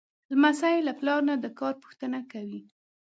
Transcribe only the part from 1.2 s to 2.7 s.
نه د کار پوښتنه کوي.